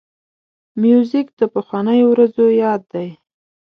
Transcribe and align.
موزیک 0.81 1.27
د 1.39 1.41
پخوانیو 1.53 2.07
ورځو 2.11 2.45
یاد 2.63 2.81
دی. 2.93 3.09